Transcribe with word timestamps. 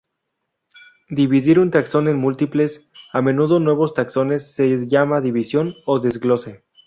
Dividir 1.11 1.59
un 1.59 1.69
taxón 1.69 2.07
en 2.07 2.17
múltiples, 2.17 2.87
a 3.13 3.21
menudo 3.21 3.59
nuevos 3.59 3.93
taxones, 3.93 4.51
se 4.51 4.87
llama 4.87 5.21
división 5.21 5.75
o 5.85 5.99
desglose. 5.99 6.63